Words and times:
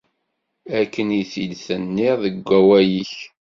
Akken 0.79 1.07
i 1.19 1.21
t-id-tenniḍ 1.31 2.17
deg 2.25 2.37
wawal-ik. 2.47 3.13